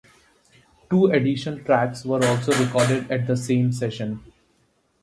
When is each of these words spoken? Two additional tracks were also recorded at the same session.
Two 0.89 1.05
additional 1.11 1.59
tracks 1.59 2.03
were 2.05 2.25
also 2.25 2.51
recorded 2.53 3.11
at 3.11 3.27
the 3.27 3.37
same 3.37 3.71
session. 3.71 4.19